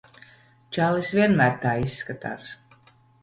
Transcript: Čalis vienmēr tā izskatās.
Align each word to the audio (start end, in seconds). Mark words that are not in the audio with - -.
Čalis 0.77 1.11
vienmēr 1.17 1.53
tā 1.67 1.75
izskatās. 1.83 2.47